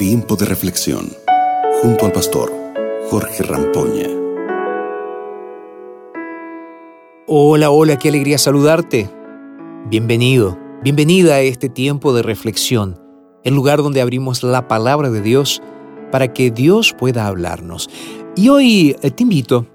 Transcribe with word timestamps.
Tiempo 0.00 0.34
de 0.34 0.46
reflexión 0.46 1.10
junto 1.82 2.06
al 2.06 2.12
pastor 2.12 2.50
Jorge 3.10 3.42
Rampoña. 3.42 4.08
Hola, 7.26 7.70
hola, 7.70 7.98
qué 7.98 8.08
alegría 8.08 8.38
saludarte. 8.38 9.10
Bienvenido, 9.90 10.58
bienvenida 10.82 11.34
a 11.34 11.40
este 11.42 11.68
tiempo 11.68 12.14
de 12.14 12.22
reflexión, 12.22 12.98
el 13.44 13.54
lugar 13.54 13.82
donde 13.82 14.00
abrimos 14.00 14.42
la 14.42 14.68
palabra 14.68 15.10
de 15.10 15.20
Dios 15.20 15.60
para 16.10 16.32
que 16.32 16.50
Dios 16.50 16.94
pueda 16.98 17.26
hablarnos. 17.26 17.90
Y 18.36 18.48
hoy 18.48 18.96
eh, 19.02 19.10
te 19.10 19.22
invito 19.22 19.66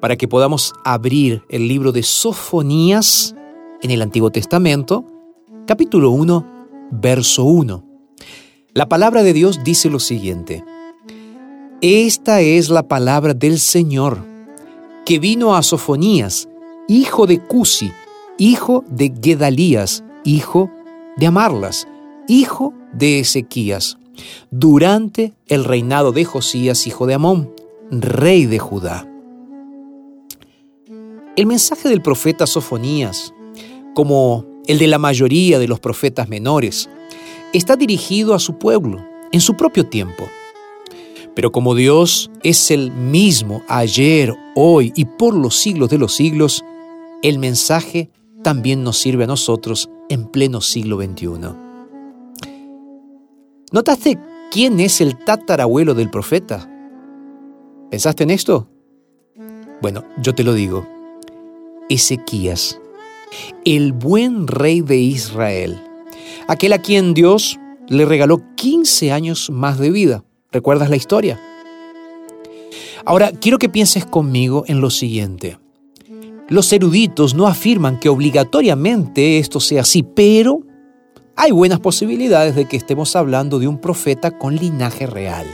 para 0.00 0.14
que 0.14 0.28
podamos 0.28 0.74
abrir 0.84 1.42
el 1.48 1.66
libro 1.66 1.90
de 1.90 2.04
Sofonías 2.04 3.34
en 3.82 3.90
el 3.90 4.00
Antiguo 4.00 4.30
Testamento, 4.30 5.04
capítulo 5.66 6.12
1, 6.12 6.68
verso 6.92 7.42
1. 7.42 7.91
La 8.74 8.88
palabra 8.88 9.22
de 9.22 9.34
Dios 9.34 9.60
dice 9.64 9.90
lo 9.90 9.98
siguiente. 9.98 10.64
Esta 11.82 12.40
es 12.40 12.70
la 12.70 12.88
palabra 12.88 13.34
del 13.34 13.58
Señor, 13.58 14.24
que 15.04 15.18
vino 15.18 15.54
a 15.54 15.62
Sofonías, 15.62 16.48
hijo 16.88 17.26
de 17.26 17.38
Cusi, 17.38 17.92
hijo 18.38 18.82
de 18.88 19.12
Gedalías, 19.22 20.02
hijo 20.24 20.70
de 21.18 21.26
Amarlas, 21.26 21.86
hijo 22.28 22.72
de 22.94 23.18
Ezequías, 23.18 23.98
durante 24.50 25.34
el 25.48 25.64
reinado 25.64 26.12
de 26.12 26.24
Josías, 26.24 26.86
hijo 26.86 27.06
de 27.06 27.12
Amón, 27.12 27.54
rey 27.90 28.46
de 28.46 28.58
Judá. 28.58 29.06
El 31.36 31.44
mensaje 31.44 31.90
del 31.90 32.00
profeta 32.00 32.46
Sofonías, 32.46 33.34
como 33.94 34.46
el 34.66 34.78
de 34.78 34.86
la 34.86 34.98
mayoría 34.98 35.58
de 35.58 35.68
los 35.68 35.78
profetas 35.78 36.30
menores, 36.30 36.88
está 37.52 37.76
dirigido 37.76 38.34
a 38.34 38.38
su 38.38 38.58
pueblo 38.58 39.04
en 39.32 39.40
su 39.40 39.54
propio 39.54 39.86
tiempo. 39.86 40.28
Pero 41.34 41.50
como 41.50 41.74
Dios 41.74 42.30
es 42.42 42.70
el 42.70 42.92
mismo 42.92 43.62
ayer, 43.68 44.34
hoy 44.54 44.92
y 44.94 45.06
por 45.06 45.34
los 45.34 45.56
siglos 45.56 45.88
de 45.88 45.98
los 45.98 46.14
siglos, 46.14 46.64
el 47.22 47.38
mensaje 47.38 48.10
también 48.42 48.82
nos 48.82 48.98
sirve 48.98 49.24
a 49.24 49.28
nosotros 49.28 49.88
en 50.08 50.26
pleno 50.26 50.60
siglo 50.60 51.00
XXI. 51.00 51.28
¿Notaste 53.70 54.18
quién 54.50 54.80
es 54.80 55.00
el 55.00 55.16
tatarabuelo 55.16 55.94
del 55.94 56.10
profeta? 56.10 56.68
¿Pensaste 57.90 58.24
en 58.24 58.30
esto? 58.30 58.68
Bueno, 59.80 60.04
yo 60.20 60.34
te 60.34 60.44
lo 60.44 60.52
digo. 60.52 60.86
Ezequías, 61.88 62.78
el 63.64 63.92
buen 63.92 64.46
rey 64.46 64.82
de 64.82 64.98
Israel, 64.98 65.82
aquel 66.48 66.72
a 66.72 66.78
quien 66.78 67.14
Dios 67.14 67.58
le 67.88 68.04
regaló 68.04 68.42
15 68.56 69.12
años 69.12 69.50
más 69.50 69.78
de 69.78 69.90
vida. 69.90 70.24
¿Recuerdas 70.50 70.90
la 70.90 70.96
historia? 70.96 71.40
Ahora, 73.04 73.32
quiero 73.32 73.58
que 73.58 73.68
pienses 73.68 74.06
conmigo 74.06 74.64
en 74.66 74.80
lo 74.80 74.90
siguiente. 74.90 75.58
Los 76.48 76.72
eruditos 76.72 77.34
no 77.34 77.46
afirman 77.46 77.98
que 77.98 78.08
obligatoriamente 78.08 79.38
esto 79.38 79.58
sea 79.60 79.82
así, 79.82 80.02
pero 80.02 80.60
hay 81.36 81.50
buenas 81.50 81.80
posibilidades 81.80 82.54
de 82.54 82.66
que 82.66 82.76
estemos 82.76 83.16
hablando 83.16 83.58
de 83.58 83.68
un 83.68 83.78
profeta 83.78 84.38
con 84.38 84.56
linaje 84.56 85.06
real. 85.06 85.46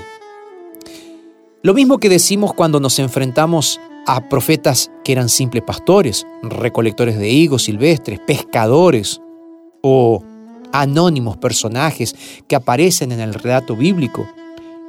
Lo 1.63 1.75
mismo 1.75 1.99
que 1.99 2.09
decimos 2.09 2.53
cuando 2.53 2.81
nos 2.81 2.99
enfrentamos 2.99 3.81
a 4.07 4.29
profetas 4.29 4.91
que 5.05 5.13
eran 5.13 5.29
simples 5.29 5.63
pastores, 5.63 6.27
recolectores 6.43 7.19
de 7.19 7.29
higos 7.29 7.65
silvestres, 7.65 8.21
pescadores 8.21 9.21
o 9.83 10.23
anónimos 10.73 11.37
personajes 11.37 12.15
que 12.47 12.57
aparecen 12.57 13.13
en 13.13 13.21
el 13.21 13.35
relato 13.35 13.77
bíblico. 13.77 14.29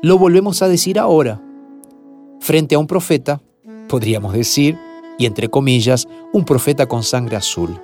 Lo 0.02 0.18
volvemos 0.18 0.62
a 0.62 0.68
decir 0.68 1.00
ahora. 1.00 1.42
Frente 2.40 2.76
a 2.76 2.80
un 2.80 2.88
profeta, 2.88 3.42
podríamos 3.88 4.34
decir, 4.34 4.78
y 5.18 5.26
entre 5.26 5.50
comillas, 5.50 6.08
un 6.32 6.46
profeta 6.46 6.86
con 6.86 7.04
sangre 7.04 7.36
azul. 7.36 7.80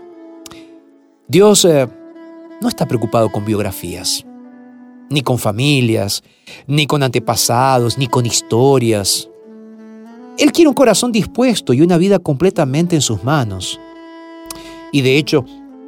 Dios 1.28 1.66
eh, 1.66 1.88
no 2.62 2.69
está 2.69 2.88
preocupado 2.88 3.30
con 3.30 3.46
biografías, 3.46 4.25
ni 5.09 5.22
con 5.22 5.38
familias, 5.38 6.24
ni 6.68 6.88
con 6.88 7.03
antepasados, 7.03 7.98
ni 7.98 8.08
con 8.08 8.25
historias. 8.25 9.30
Él 10.38 10.52
quiere 10.52 10.69
un 10.69 10.75
corazón 10.75 11.12
dispuesto 11.12 11.74
y 11.74 11.81
una 11.81 11.98
vida 11.98 12.19
completamente 12.19 12.96
en 12.96 13.02
sus 13.02 13.24
manos. 13.24 13.80
Y 14.92 15.02
de 15.02 15.18
hecho, 15.18 15.46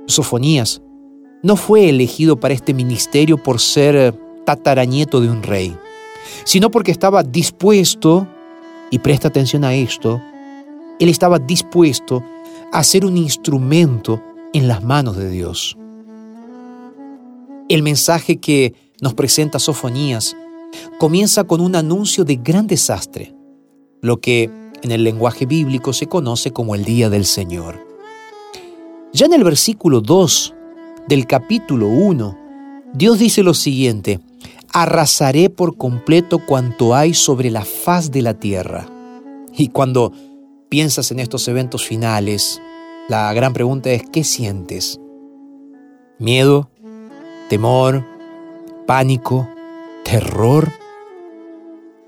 Sofonías 0.08 0.82
no 1.44 1.56
fue 1.56 1.90
elegido 1.90 2.40
para 2.40 2.54
este 2.54 2.74
ministerio 2.74 3.42
por 3.42 3.60
ser 3.60 3.96
eh, 3.96 4.14
tatarañeto 4.46 5.22
de 5.22 5.30
un 5.30 5.44
rey, 5.44 5.76
sino 6.44 6.72
porque 6.72 6.92
estaba 6.92 7.24
dispuesto, 7.24 8.28
y 8.90 9.00
presta 9.00 9.28
atención 9.28 9.64
a 9.64 9.74
esto, 9.76 10.22
él 11.00 11.10
estaba 11.10 11.40
dispuesto 11.40 12.24
a 12.72 12.84
ser 12.84 13.06
un 13.06 13.18
instrumento 13.18 14.22
en 14.54 14.68
las 14.68 14.84
manos 14.84 15.18
de 15.18 15.30
Dios. 15.30 15.78
El 17.70 17.84
mensaje 17.84 18.38
que 18.38 18.74
nos 19.02 19.14
presenta 19.14 19.60
Sofonías 19.60 20.36
comienza 21.00 21.44
con 21.44 21.62
un 21.62 21.76
anuncio 21.76 22.24
de 22.24 22.38
gran 22.38 22.68
desastre, 22.68 23.36
lo 24.02 24.20
que 24.20 24.50
en 24.82 24.92
el 24.92 25.04
lenguaje 25.04 25.46
bíblico 25.46 25.92
se 25.94 26.08
conoce 26.08 26.52
como 26.52 26.76
el 26.76 26.86
día 26.86 27.10
del 27.10 27.26
Señor. 27.26 27.86
Ya 29.14 29.26
en 29.26 29.34
el 29.34 29.44
versículo 29.44 30.02
2 30.02 30.54
del 31.08 31.26
capítulo 31.26 31.88
1, 31.88 32.38
Dios 32.94 33.20
dice 33.20 33.44
lo 33.44 33.54
siguiente, 33.54 34.20
arrasaré 34.74 35.50
por 35.50 35.78
completo 35.78 36.40
cuanto 36.40 36.96
hay 36.96 37.14
sobre 37.14 37.50
la 37.50 37.64
faz 37.64 38.12
de 38.12 38.22
la 38.22 38.34
tierra. 38.34 38.88
Y 39.54 39.70
cuando 39.70 40.12
piensas 40.70 41.12
en 41.12 41.20
estos 41.20 41.48
eventos 41.48 41.86
finales, 41.86 42.62
la 43.08 43.32
gran 43.34 43.54
pregunta 43.54 43.90
es, 43.92 44.04
¿qué 44.12 44.24
sientes? 44.24 45.00
¿Miedo? 46.20 46.70
¿Temor? 47.50 48.04
¿Pánico? 48.86 49.48
¿Terror? 50.04 50.72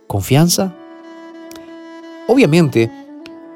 ¿Confianza? 0.07 0.75
Obviamente, 2.27 2.91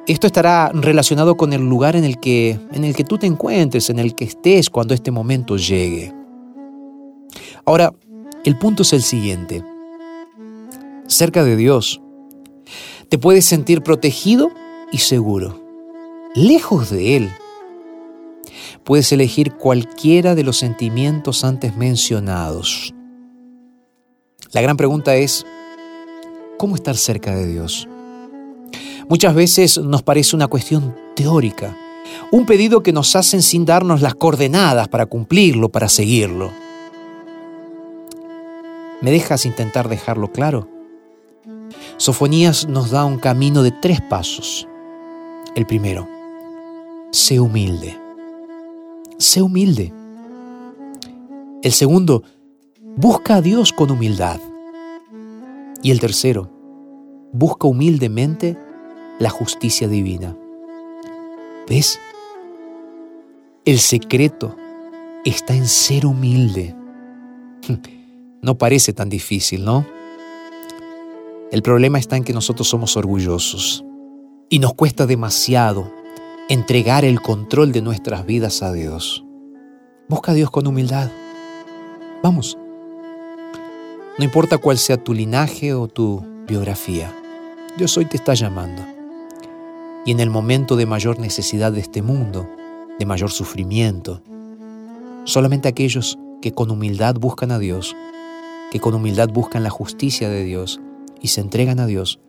esto 0.08 0.28
estará 0.28 0.70
relacionado 0.74 1.38
con 1.38 1.54
el 1.54 1.62
lugar 1.62 1.96
en 1.96 2.04
el 2.04 2.20
que 2.20 2.60
en 2.72 2.84
el 2.84 2.96
que 2.96 3.04
tú 3.04 3.18
te 3.18 3.28
encuentres, 3.28 3.90
en 3.90 4.00
el 4.00 4.16
que 4.16 4.26
estés 4.26 4.70
cuando 4.70 4.94
este 4.94 5.12
momento 5.12 5.56
llegue. 5.56 6.14
Ahora, 7.66 7.94
el 8.44 8.58
punto 8.58 8.84
es 8.84 8.92
el 8.92 9.02
siguiente. 9.02 9.64
Cerca 11.08 11.44
de 11.44 11.56
Dios, 11.56 12.02
te 13.08 13.18
puedes 13.18 13.46
sentir 13.46 13.82
protegido 13.82 14.52
y 14.92 14.98
seguro. 14.98 15.62
Lejos 16.36 16.90
de 16.90 17.16
Él, 17.16 17.32
puedes 18.84 19.12
elegir 19.12 19.54
cualquiera 19.54 20.36
de 20.36 20.44
los 20.44 20.58
sentimientos 20.58 21.44
antes 21.44 21.78
mencionados. 21.78 22.94
La 24.52 24.62
gran 24.62 24.78
pregunta 24.78 25.16
es, 25.16 25.46
¿cómo 26.58 26.76
estar 26.76 26.98
cerca 26.98 27.36
de 27.36 27.48
Dios? 27.48 27.88
Muchas 29.10 29.36
veces 29.36 29.78
nos 29.78 30.02
parece 30.02 30.36
una 30.36 30.48
cuestión 30.48 30.96
teórica, 31.16 31.76
un 32.32 32.46
pedido 32.46 32.84
que 32.84 32.94
nos 32.94 33.16
hacen 33.16 33.42
sin 33.42 33.66
darnos 33.66 34.02
las 34.02 34.16
coordenadas 34.16 34.88
para 34.88 35.06
cumplirlo, 35.06 35.70
para 35.70 35.90
seguirlo. 35.90 36.52
¿Me 39.02 39.12
dejas 39.12 39.46
intentar 39.46 39.90
dejarlo 39.90 40.32
claro? 40.32 40.70
Sofonías 41.98 42.68
nos 42.68 42.92
da 42.92 43.06
un 43.06 43.18
camino 43.18 43.62
de 43.62 43.72
tres 43.72 44.02
pasos. 44.02 44.68
El 45.56 45.66
primero, 45.66 46.08
sé 47.12 47.40
humilde. 47.40 48.00
Sé 49.18 49.42
humilde. 49.42 49.94
El 51.62 51.72
segundo, 51.72 52.24
busca 52.96 53.36
a 53.36 53.42
Dios 53.42 53.74
con 53.74 53.92
humildad. 53.92 54.40
Y 55.82 55.92
el 55.92 56.00
tercero, 56.00 56.50
busca 57.34 57.68
humildemente 57.68 58.58
la 59.20 59.30
justicia 59.30 59.88
divina. 59.88 60.36
¿Ves? 61.68 62.00
El 63.66 63.80
secreto 63.80 64.56
está 65.26 65.56
en 65.56 65.68
ser 65.68 66.06
humilde. 66.06 66.76
No 68.42 68.58
parece 68.58 68.92
tan 68.92 69.08
difícil, 69.08 69.64
¿no? 69.64 69.86
El 71.50 71.62
problema 71.62 71.98
está 71.98 72.18
en 72.18 72.26
que 72.26 72.34
nosotros 72.34 72.68
somos 72.68 72.98
orgullosos 72.98 73.86
y 74.50 74.60
nos 74.60 74.74
cuesta 74.74 75.06
demasiado 75.06 75.90
entregar 76.50 77.06
el 77.06 77.22
control 77.22 77.72
de 77.72 77.82
nuestras 77.82 78.26
vidas 78.26 78.62
a 78.62 78.74
Dios. 78.74 79.24
Busca 80.10 80.34
a 80.34 80.36
Dios 80.36 80.52
con 80.52 80.68
humildad. 80.68 81.10
Vamos. 82.22 82.58
No 84.18 84.26
importa 84.26 84.58
cuál 84.58 84.78
sea 84.78 84.98
tu 85.02 85.14
linaje 85.14 85.74
o 85.74 85.88
tu 85.88 86.22
biografía, 86.46 87.16
Dios 87.78 87.96
hoy 87.96 88.04
te 88.04 88.18
está 88.18 88.34
llamando 88.34 88.93
y 90.06 90.12
en 90.12 90.20
el 90.20 90.30
momento 90.30 90.76
de 90.76 90.86
mayor 90.86 91.20
necesidad 91.20 91.72
de 91.72 91.80
este 91.80 92.02
mundo, 92.02 92.50
de 93.00 93.06
mayor 93.06 93.32
sufrimiento, 93.32 94.22
solamente 95.24 95.68
aquellos 95.68 96.18
que 96.42 96.52
con 96.52 96.72
humildad 96.72 97.16
buscan 97.16 97.52
a 97.52 97.60
Dios 97.60 97.96
que 98.74 98.80
con 98.80 98.96
humildad 98.96 99.30
buscan 99.30 99.62
la 99.62 99.70
justicia 99.70 100.30
de 100.30 100.44
Dios 100.44 100.82
y 101.22 101.28
se 101.28 101.42
entregan 101.42 101.80
a 101.80 101.86
Dios, 101.86 102.20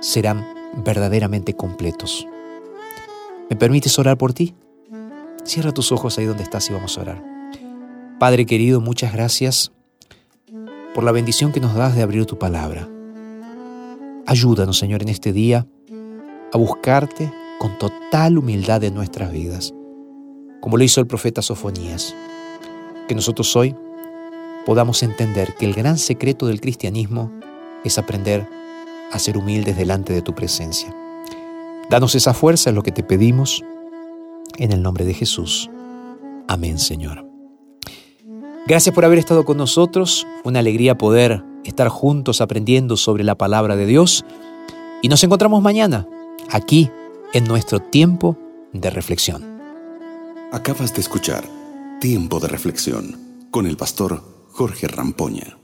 serán 0.00 0.42
verdaderamente 0.86 1.52
completos. 1.52 2.26
¿Me 3.50 3.56
permites 3.56 3.98
orar 3.98 4.16
por 4.16 4.32
ti? 4.32 4.54
Cierra 5.44 5.72
tus 5.72 5.92
ojos 5.92 6.16
ahí 6.16 6.24
donde 6.24 6.44
estás 6.44 6.70
y 6.70 6.72
vamos 6.72 6.96
a 6.96 7.02
orar. 7.02 7.22
Padre 8.18 8.46
querido, 8.46 8.80
muchas 8.80 9.12
gracias 9.12 9.70
por 10.94 11.04
la 11.04 11.12
bendición 11.12 11.52
que 11.52 11.60
nos 11.60 11.74
das 11.74 11.94
de 11.94 12.00
abrir 12.00 12.24
tu 12.24 12.38
palabra. 12.38 12.88
Ayúdanos, 14.24 14.78
Señor, 14.78 15.02
en 15.02 15.10
este 15.10 15.34
día 15.34 15.66
a 16.52 16.58
buscarte 16.58 17.32
con 17.58 17.78
total 17.78 18.38
humildad 18.38 18.84
en 18.84 18.94
nuestras 18.94 19.32
vidas, 19.32 19.74
como 20.60 20.76
lo 20.76 20.84
hizo 20.84 21.00
el 21.00 21.06
profeta 21.06 21.42
Sofonías. 21.42 22.14
Que 23.08 23.14
nosotros 23.14 23.54
hoy 23.56 23.74
podamos 24.64 25.02
entender 25.02 25.54
que 25.54 25.64
el 25.64 25.74
gran 25.74 25.98
secreto 25.98 26.46
del 26.46 26.60
cristianismo 26.60 27.32
es 27.84 27.98
aprender 27.98 28.48
a 29.12 29.18
ser 29.18 29.38
humildes 29.38 29.76
delante 29.76 30.12
de 30.12 30.22
tu 30.22 30.34
presencia. 30.34 30.94
Danos 31.88 32.14
esa 32.14 32.34
fuerza, 32.34 32.70
es 32.70 32.76
lo 32.76 32.82
que 32.82 32.90
te 32.90 33.04
pedimos, 33.04 33.64
en 34.58 34.72
el 34.72 34.82
nombre 34.82 35.04
de 35.04 35.14
Jesús. 35.14 35.70
Amén, 36.48 36.78
Señor. 36.78 37.26
Gracias 38.66 38.94
por 38.94 39.04
haber 39.04 39.18
estado 39.18 39.44
con 39.44 39.56
nosotros. 39.56 40.26
Una 40.42 40.58
alegría 40.58 40.98
poder 40.98 41.44
estar 41.64 41.88
juntos 41.88 42.40
aprendiendo 42.40 42.96
sobre 42.96 43.22
la 43.22 43.36
palabra 43.36 43.76
de 43.76 43.86
Dios. 43.86 44.24
Y 45.02 45.08
nos 45.08 45.22
encontramos 45.22 45.62
mañana, 45.62 46.08
aquí, 46.56 46.90
en 47.32 47.44
nuestro 47.44 47.80
tiempo 47.80 48.36
de 48.72 48.90
reflexión. 48.90 49.60
Acabas 50.52 50.94
de 50.94 51.00
escuchar 51.00 51.44
Tiempo 52.00 52.40
de 52.40 52.48
Reflexión 52.48 53.48
con 53.50 53.66
el 53.66 53.76
pastor 53.76 54.22
Jorge 54.52 54.88
Rampoña. 54.88 55.58